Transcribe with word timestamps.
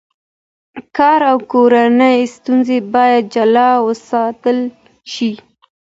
کار 0.97 1.21
او 1.31 1.37
کورنۍ 1.51 2.17
ستونزې 2.35 2.77
باید 2.93 3.23
جلا 3.33 3.69
وساتل 3.87 4.57
شي. 5.13 5.31